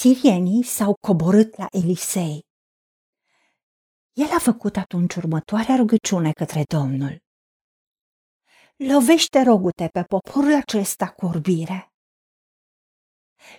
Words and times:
Sirienii 0.00 0.62
s-au 0.62 0.94
coborât 1.06 1.56
la 1.56 1.66
Elisei. 1.70 2.46
El 4.12 4.30
a 4.36 4.38
făcut 4.38 4.76
atunci 4.76 5.14
următoarea 5.14 5.76
rugăciune 5.76 6.32
către 6.32 6.62
Domnul. 6.74 7.22
Lovește 8.76 9.42
rogute 9.42 9.88
pe 9.88 10.02
poporul 10.02 10.54
acesta 10.54 11.10
cu 11.10 11.26
orbire. 11.26 11.92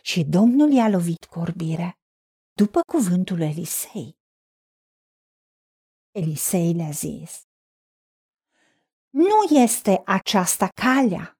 Și 0.01 0.23
Domnul 0.23 0.71
i-a 0.71 0.89
lovit 0.89 1.25
cu 1.25 1.39
orbire, 1.39 1.99
după 2.53 2.79
cuvântul 2.91 3.41
Elisei. 3.41 4.17
Elisei 6.11 6.73
le-a 6.73 6.91
zis, 6.91 7.41
Nu 9.09 9.57
este 9.63 10.01
aceasta 10.05 10.67
calea 10.67 11.39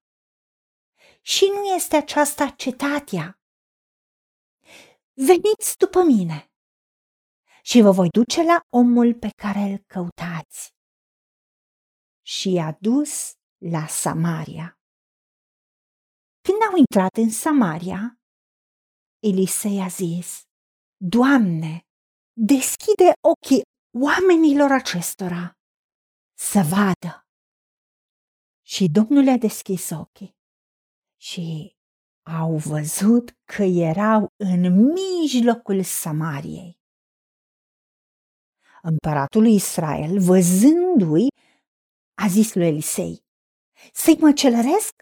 și 1.22 1.46
nu 1.54 1.64
este 1.64 1.96
aceasta 1.96 2.50
cetatea. 2.50 3.41
Veniți 5.30 5.78
după 5.78 6.04
mine 6.04 6.52
și 7.64 7.82
vă 7.82 7.92
voi 7.92 8.10
duce 8.10 8.44
la 8.44 8.60
omul 8.70 9.14
pe 9.14 9.30
care 9.42 9.60
îl 9.60 9.78
căutați. 9.78 10.74
Și 12.22 12.52
i-a 12.52 12.78
dus 12.80 13.34
la 13.58 13.88
Samaria. 13.88 14.80
Când 16.46 16.62
au 16.70 16.76
intrat 16.76 17.16
în 17.24 17.30
Samaria, 17.30 18.20
Elisei 19.20 19.82
a 19.82 19.88
zis, 19.88 20.42
Doamne, 20.98 21.74
deschide 22.34 23.10
ochii 23.34 23.62
oamenilor 24.00 24.72
acestora 24.72 25.52
să 26.38 26.60
vadă. 26.74 27.14
Și 28.66 28.90
Domnul 28.92 29.24
le-a 29.24 29.38
deschis 29.38 29.90
ochii 29.90 30.32
și 31.20 31.76
au 32.40 32.56
văzut 32.56 33.38
că 33.44 33.64
erau 33.64 34.34
în 34.36 34.92
mijlocul 34.94 35.84
Samariei. 35.84 36.80
Împăratul 38.82 39.42
lui 39.42 39.54
Israel, 39.54 40.20
văzându-i, 40.20 41.28
a 42.14 42.28
zis 42.28 42.54
lui 42.54 42.68
Elisei, 42.68 43.26
Să-i 43.94 44.18
măcelăresc? 44.20 44.94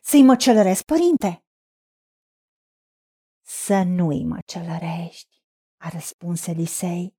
Să-i 0.00 0.22
măcelăresc, 0.22 0.82
părinte? 0.82 1.42
Să 3.42 3.82
nu-i 3.82 4.24
măcelărești, 4.24 5.42
a 5.76 5.88
răspuns 5.88 6.46
Elisei. 6.46 7.16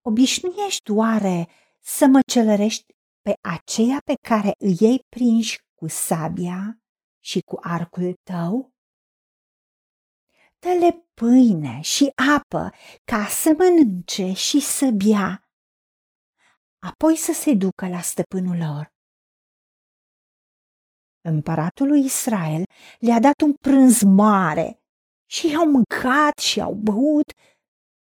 Obișnuiești 0.00 0.90
oare 0.90 1.48
să 1.80 2.06
măcelărești 2.06 2.94
pe 3.20 3.32
aceea 3.40 4.00
pe 4.04 4.14
care 4.28 4.54
îi 4.58 4.76
iei 4.80 5.04
prinși 5.08 5.58
cu 5.74 5.88
sabia 5.88 6.80
și 7.26 7.40
cu 7.40 7.58
arcul 7.60 8.14
tău? 8.22 8.72
Dă-le 10.58 10.90
pâine 11.14 11.80
și 11.80 12.12
apă 12.38 12.70
ca 13.04 13.26
să 13.26 13.54
mănânce 13.58 14.32
și 14.32 14.60
să 14.60 14.90
bea, 15.04 15.50
apoi 16.78 17.16
să 17.16 17.32
se 17.32 17.54
ducă 17.54 17.88
la 17.88 18.00
stăpânul 18.00 18.56
lor. 18.56 18.94
Împăratul 21.20 21.86
lui 21.86 22.04
Israel 22.04 22.62
le-a 22.98 23.20
dat 23.20 23.40
un 23.40 23.54
prânz 23.54 24.02
mare 24.02 24.80
și 25.30 25.54
au 25.56 25.70
mâncat 25.70 26.38
și 26.38 26.60
au 26.60 26.74
băut, 26.74 27.30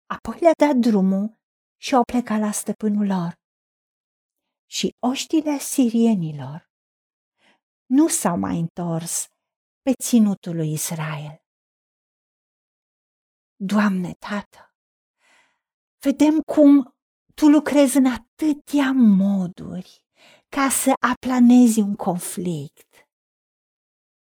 apoi 0.06 0.38
le-a 0.40 0.58
dat 0.66 0.76
drumul 0.76 1.40
și 1.78 1.96
au 1.96 2.04
plecat 2.04 2.40
la 2.40 2.52
stăpânul 2.52 3.06
lor. 3.06 3.34
Și 4.66 4.96
oștile 5.00 5.58
sirienilor 5.58 6.69
nu 7.90 8.08
s-au 8.08 8.38
mai 8.38 8.60
întors 8.60 9.28
pe 9.82 9.92
ținutul 10.04 10.56
lui 10.56 10.72
Israel. 10.72 11.44
Doamne, 13.56 14.14
Tată, 14.14 14.74
vedem 16.00 16.40
cum 16.40 16.94
Tu 17.36 17.48
lucrezi 17.48 17.98
în 17.98 18.06
atâtea 18.06 18.92
moduri 18.96 20.06
ca 20.50 20.70
să 20.70 20.94
aplanezi 21.12 21.80
un 21.80 21.96
conflict. 21.96 23.10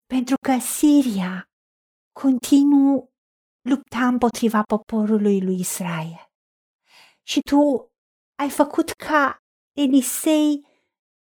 Pentru 0.05 0.35
că 0.41 0.57
Siria 0.59 1.50
continuu 2.11 3.13
lupta 3.61 4.07
împotriva 4.07 4.61
poporului 4.61 5.41
lui 5.41 5.59
Israel. 5.59 6.31
Și 7.23 7.39
Tu 7.39 7.91
ai 8.35 8.50
făcut 8.50 8.89
ca 8.89 9.44
Elisei 9.72 10.67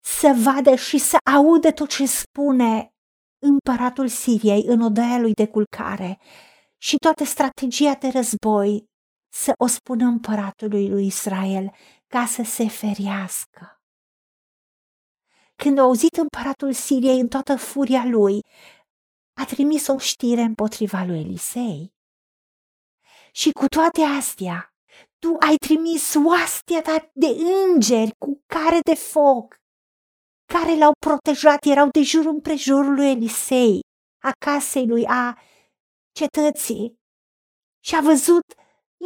să 0.03 0.35
vadă 0.43 0.75
și 0.75 0.97
să 0.97 1.17
audă 1.33 1.71
tot 1.71 1.89
ce 1.89 2.05
spune 2.05 2.93
împăratul 3.39 4.07
Siriei 4.07 4.63
în 4.65 4.81
odaia 4.81 5.17
lui 5.17 5.33
de 5.33 5.47
culcare 5.47 6.19
și 6.77 6.95
toată 6.97 7.23
strategia 7.23 7.93
de 7.93 8.07
război 8.07 8.85
să 9.33 9.53
o 9.57 9.67
spună 9.67 10.05
împăratului 10.05 10.89
lui 10.89 11.05
Israel 11.05 11.71
ca 12.07 12.25
să 12.25 12.43
se 12.43 12.67
ferească. 12.67 13.81
Când 15.55 15.77
a 15.77 15.81
auzit 15.81 16.15
împăratul 16.15 16.73
Siriei 16.73 17.19
în 17.19 17.27
toată 17.27 17.55
furia 17.55 18.05
lui, 18.05 18.39
a 19.41 19.45
trimis 19.45 19.87
o 19.87 19.97
știre 19.97 20.41
împotriva 20.41 21.03
lui 21.03 21.19
Elisei. 21.19 21.93
Și 23.31 23.51
cu 23.51 23.65
toate 23.65 24.01
astea, 24.01 24.73
tu 25.19 25.35
ai 25.39 25.55
trimis 25.55 26.13
oastea 26.25 26.81
ta 26.81 27.09
de 27.13 27.27
îngeri 27.27 28.11
cu 28.17 28.43
care 28.45 28.79
de 28.79 28.95
foc 28.95 29.61
care 30.55 30.77
l-au 30.77 30.93
protejat 31.05 31.65
erau 31.65 31.89
de 31.89 32.01
jur 32.01 32.25
împrejurul 32.25 32.93
lui 32.93 33.09
Elisei, 33.09 33.79
a 34.29 34.31
casei 34.45 34.87
lui, 34.87 35.05
a 35.05 35.37
cetății. 36.19 36.95
Și 37.85 37.95
a 37.95 38.01
văzut 38.01 38.45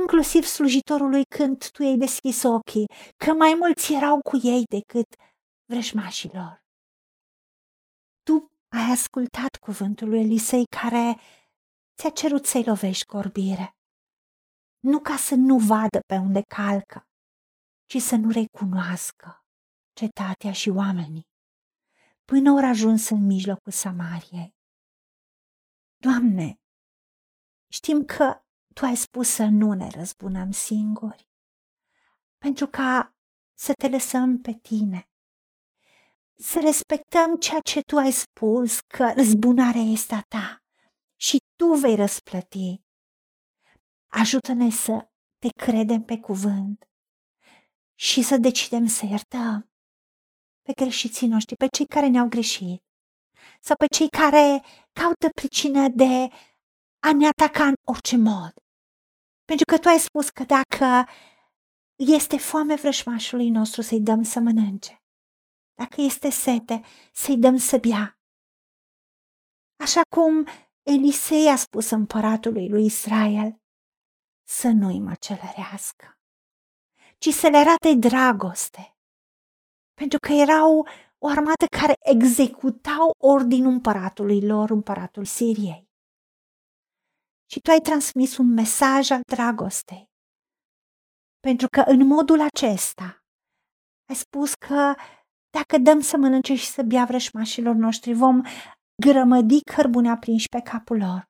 inclusiv 0.02 0.44
slujitorul 0.44 1.10
lui 1.10 1.26
când 1.38 1.70
tu 1.72 1.84
ei 1.84 1.98
deschis 1.98 2.44
ochii, 2.44 2.86
că 3.24 3.34
mai 3.34 3.54
mulți 3.54 3.94
erau 3.94 4.20
cu 4.22 4.36
ei 4.44 4.64
decât 4.76 5.08
vrăjmașilor. 5.70 6.64
Tu 8.24 8.48
ai 8.78 8.92
ascultat 8.92 9.56
cuvântul 9.66 10.10
lui 10.10 10.20
Elisei 10.20 10.66
care 10.82 11.20
ți-a 11.98 12.10
cerut 12.10 12.46
să-i 12.46 12.64
lovești 12.64 13.06
corbire, 13.06 13.72
nu 14.80 15.00
ca 15.00 15.16
să 15.16 15.36
nu 15.36 15.58
vadă 15.58 16.00
pe 16.08 16.16
unde 16.16 16.42
calcă, 16.56 17.00
ci 17.86 17.98
să 18.02 18.16
nu 18.16 18.30
recunoască 18.30 19.42
cetatea 19.94 20.52
și 20.52 20.70
oamenii, 20.70 21.27
până 22.32 22.52
ori 22.52 22.66
ajuns 22.66 23.10
în 23.10 23.26
mijlocul 23.26 23.72
Samariei. 23.72 24.56
Doamne, 25.98 26.60
știm 27.68 28.06
că 28.06 28.42
Tu 28.74 28.86
ai 28.86 28.96
spus 28.96 29.30
să 29.30 29.44
nu 29.44 29.74
ne 29.74 29.90
răzbunăm 29.90 30.52
singuri, 30.52 31.30
pentru 32.38 32.68
ca 32.68 33.16
să 33.54 33.74
te 33.74 33.88
lăsăm 33.88 34.42
pe 34.42 34.54
Tine, 34.54 35.10
să 36.36 36.60
respectăm 36.60 37.36
ceea 37.36 37.60
ce 37.60 37.82
Tu 37.82 37.96
ai 37.96 38.12
spus, 38.12 38.80
că 38.80 39.12
răzbunarea 39.16 39.82
este 39.82 40.16
a 40.16 40.22
Ta 40.22 40.64
și 41.16 41.38
Tu 41.56 41.74
vei 41.74 41.96
răsplăti. 41.96 42.82
Ajută-ne 44.08 44.70
să 44.70 45.10
te 45.38 45.48
credem 45.48 46.04
pe 46.04 46.20
cuvânt 46.20 46.90
și 47.96 48.22
să 48.22 48.38
decidem 48.38 48.86
să 48.86 49.06
iertăm 49.06 49.72
pe 50.68 50.74
greșiții 50.84 51.28
noștri, 51.28 51.56
pe 51.56 51.68
cei 51.68 51.86
care 51.86 52.08
ne-au 52.08 52.28
greșit 52.28 52.82
sau 53.62 53.76
pe 53.76 53.86
cei 53.86 54.10
care 54.10 54.64
caută 54.94 55.30
pricină 55.36 55.88
de 55.88 56.30
a 57.00 57.14
ne 57.14 57.28
ataca 57.28 57.68
în 57.68 57.74
orice 57.84 58.18
mod. 58.18 58.54
Pentru 59.46 59.66
că 59.66 59.78
tu 59.78 59.88
ai 59.88 60.00
spus 60.00 60.30
că 60.30 60.44
dacă 60.44 61.10
este 61.96 62.38
foame 62.38 62.76
vrășmașului 62.76 63.50
nostru 63.50 63.82
să-i 63.82 64.02
dăm 64.02 64.24
să 64.24 64.40
mănânce, 64.40 65.04
dacă 65.74 66.02
este 66.02 66.30
sete, 66.30 66.82
să-i 67.14 67.38
dăm 67.38 67.58
să 67.58 67.78
bea. 67.78 68.20
Așa 69.84 70.02
cum 70.16 70.48
Elisei 70.84 71.48
a 71.50 71.56
spus 71.56 71.90
împăratului 71.90 72.70
lui 72.70 72.86
Israel 72.86 73.62
să 74.48 74.68
nu-i 74.68 75.00
măcelărească, 75.00 76.20
ci 77.18 77.30
să 77.30 77.48
le 77.48 77.58
arate 77.58 77.94
dragoste 77.94 78.97
pentru 80.00 80.20
că 80.20 80.32
erau 80.32 80.88
o 81.18 81.28
armată 81.28 81.66
care 81.80 81.94
executau 82.00 83.12
ordinul 83.18 83.72
împăratului 83.72 84.42
lor, 84.46 84.70
împăratul 84.70 85.26
Siriei. 85.26 85.88
Și 87.52 87.60
tu 87.60 87.72
ai 87.72 87.80
transmis 87.80 88.38
un 88.38 88.54
mesaj 88.54 89.10
al 89.10 89.22
dragostei. 89.36 90.06
Pentru 91.40 91.68
că 91.68 91.80
în 91.80 92.08
modul 92.08 92.42
acesta 92.42 93.26
ai 94.10 94.16
spus 94.16 94.54
că 94.54 94.94
dacă 95.50 95.78
dăm 95.78 96.00
să 96.00 96.18
mănânce 96.18 96.56
și 96.56 96.68
să 96.68 96.84
bea 96.84 97.06
vrășmașilor 97.06 97.76
noștri, 97.76 98.14
vom 98.14 98.42
grămădi 99.02 99.60
cărbunea 99.76 100.18
prinși 100.18 100.48
pe 100.48 100.62
capul 100.62 100.98
lor. 100.98 101.30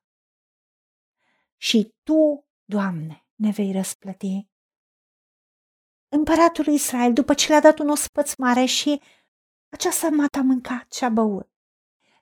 Și 1.56 1.94
tu, 2.02 2.46
Doamne, 2.64 3.26
ne 3.34 3.50
vei 3.50 3.72
răsplăti 3.72 4.48
împăratul 6.08 6.64
lui 6.64 6.74
Israel, 6.74 7.12
după 7.12 7.34
ce 7.34 7.48
le-a 7.48 7.60
dat 7.60 7.78
un 7.78 7.88
ospăț 7.88 8.34
mare 8.34 8.64
și 8.64 9.02
această 9.68 10.08
mată 10.10 10.38
a 10.38 10.42
mâncat 10.42 10.92
și 10.92 11.04
a 11.04 11.08
băut, 11.08 11.50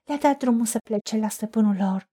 le-a 0.03 0.17
dat 0.17 0.37
drumul 0.37 0.65
să 0.65 0.79
plece 0.83 1.17
la 1.17 1.29
stăpânul 1.29 1.75
lor. 1.75 2.09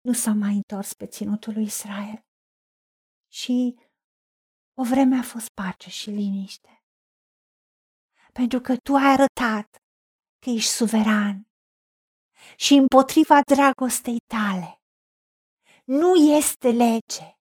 nu 0.00 0.12
s-au 0.12 0.34
mai 0.34 0.54
întors 0.54 0.92
pe 0.92 1.06
ținutul 1.06 1.52
lui 1.52 1.64
Israel. 1.64 2.24
Și 3.28 3.78
o 4.74 4.82
vreme 4.82 5.16
a 5.16 5.22
fost 5.22 5.48
pace 5.48 5.90
și 5.90 6.10
liniște. 6.10 6.84
Pentru 8.32 8.60
că 8.60 8.76
tu 8.76 8.94
ai 8.94 9.12
arătat 9.12 9.82
că 10.38 10.50
ești 10.50 10.70
suveran 10.70 11.46
și 12.56 12.74
împotriva 12.74 13.40
dragostei 13.54 14.18
tale 14.26 14.82
nu 15.84 16.14
este 16.14 16.70
lege. 16.70 17.36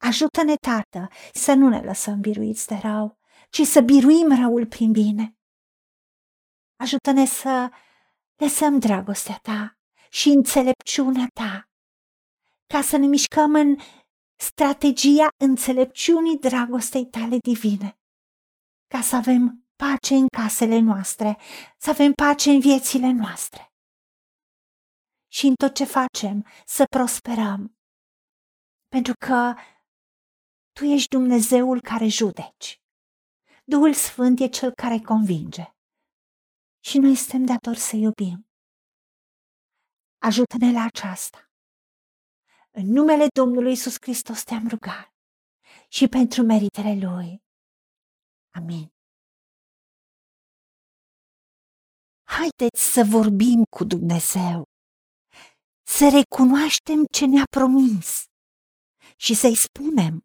Ajută-ne, 0.00 0.54
Tată, 0.54 1.08
să 1.32 1.52
nu 1.52 1.68
ne 1.68 1.80
lăsăm 1.80 2.20
biruiți 2.20 2.66
de 2.66 2.74
rău, 2.74 3.18
ci 3.50 3.60
să 3.60 3.80
biruim 3.80 4.28
răul 4.42 4.66
prin 4.66 4.92
bine. 4.92 5.36
Ajută-ne 6.76 7.24
să 7.24 7.70
lăsăm 8.36 8.78
dragostea 8.78 9.38
ta 9.42 9.78
și 10.10 10.28
înțelepciunea 10.28 11.26
ta, 11.32 11.68
ca 12.66 12.80
să 12.82 12.96
ne 12.96 13.06
mișcăm 13.06 13.54
în 13.54 13.76
strategia 14.36 15.28
înțelepciunii 15.44 16.38
dragostei 16.38 17.06
tale 17.06 17.36
divine, 17.38 17.98
ca 18.86 19.00
să 19.00 19.16
avem 19.16 19.68
pace 19.76 20.14
în 20.14 20.26
casele 20.36 20.78
noastre, 20.78 21.38
să 21.78 21.90
avem 21.90 22.12
pace 22.12 22.50
în 22.50 22.60
viețile 22.60 23.10
noastre. 23.10 23.72
Și 25.32 25.46
în 25.46 25.54
tot 25.54 25.74
ce 25.74 25.84
facem 25.84 26.46
să 26.66 26.84
prosperăm, 26.84 27.78
pentru 28.88 29.12
că 29.26 29.54
tu 30.80 30.86
ești 30.86 31.08
Dumnezeul 31.08 31.80
care 31.80 32.06
judeci. 32.08 32.80
Duhul 33.64 33.94
Sfânt 33.94 34.40
e 34.40 34.48
cel 34.48 34.72
care 34.74 34.98
convinge. 34.98 35.64
Și 36.84 36.98
noi 36.98 37.14
suntem 37.14 37.44
datori 37.44 37.78
să 37.78 37.96
iubim. 37.96 38.48
Ajută-ne 40.18 40.72
la 40.72 40.82
aceasta. 40.82 41.50
În 42.70 42.86
numele 42.86 43.26
Domnului 43.34 43.72
Isus 43.72 43.96
Hristos 44.00 44.42
te-am 44.42 44.68
rugat 44.68 45.14
și 45.88 46.06
pentru 46.08 46.42
meritele 46.42 46.94
Lui. 47.06 47.42
Amin. 48.50 48.92
Haideți 52.22 52.92
să 52.92 53.02
vorbim 53.10 53.64
cu 53.76 53.84
Dumnezeu, 53.84 54.64
să 55.86 56.04
recunoaștem 56.18 57.04
ce 57.04 57.26
ne-a 57.26 57.44
promis 57.50 58.24
și 59.16 59.34
să-i 59.34 59.56
spunem, 59.56 60.24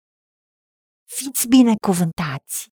Fiți 1.15 1.47
binecuvântați! 1.47 2.70